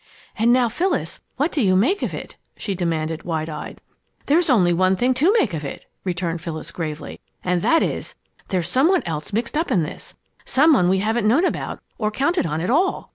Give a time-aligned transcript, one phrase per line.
[0.35, 3.79] "And now, Phyllis, what do you make of it?" she demanded, wide eyed.
[4.25, 8.15] "There's only one thing to make of it," returned Phyllis, gravely, "And that is
[8.47, 12.09] there's some one else mixed up in this some one we haven't known about or
[12.09, 13.09] counted on at all!